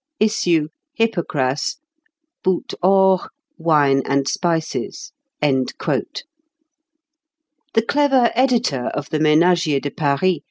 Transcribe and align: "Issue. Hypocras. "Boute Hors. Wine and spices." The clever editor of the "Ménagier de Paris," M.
"Issue. 0.19 0.69
Hypocras. 0.97 1.77
"Boute 2.43 2.73
Hors. 2.81 3.27
Wine 3.59 4.01
and 4.03 4.27
spices." 4.27 5.11
The 5.41 6.07
clever 7.87 8.31
editor 8.33 8.85
of 8.95 9.11
the 9.11 9.19
"Ménagier 9.19 9.79
de 9.79 9.91
Paris," 9.91 10.33
M. 10.37 10.39